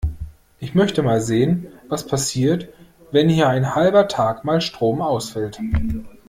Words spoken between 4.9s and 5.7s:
ausfällt.